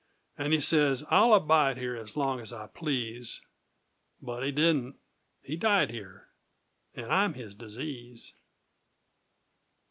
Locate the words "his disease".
7.35-8.33